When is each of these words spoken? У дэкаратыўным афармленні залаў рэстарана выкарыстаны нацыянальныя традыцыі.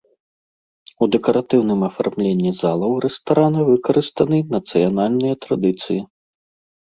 У 1.05 1.07
дэкаратыўным 1.15 1.81
афармленні 1.89 2.51
залаў 2.61 2.95
рэстарана 3.05 3.61
выкарыстаны 3.69 4.37
нацыянальныя 4.55 5.33
традыцыі. 5.47 6.01